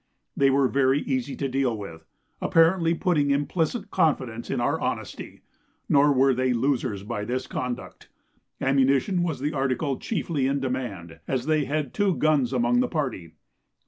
[0.35, 2.07] They were very easy to deal with,
[2.41, 5.43] apparently putting implicit confidence in our honesty;
[5.87, 8.09] nor were they losers by this conduct.
[8.59, 13.33] Ammunition was the article chiefly in demand, as they had two guns among the party.